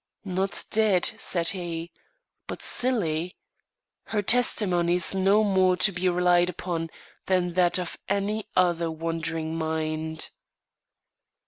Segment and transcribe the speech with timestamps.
[0.25, 1.91] "Not dead," said he,
[2.47, 3.37] "but silly.
[4.05, 6.89] Her testimony is no more to be relied upon
[7.27, 10.31] than that of any other wandering mind."